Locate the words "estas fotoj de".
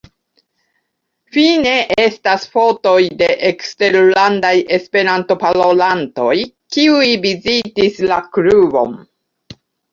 2.05-3.27